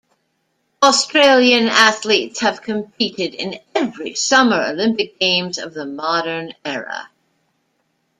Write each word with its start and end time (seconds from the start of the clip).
Australian 0.81 1.67
athletes 1.67 2.39
have 2.39 2.63
competed 2.63 3.35
in 3.35 3.59
every 3.75 4.15
Summer 4.15 4.63
Olympic 4.71 5.19
Games 5.19 5.59
of 5.59 5.75
the 5.75 5.85
modern 5.85 6.53
era. 6.65 7.11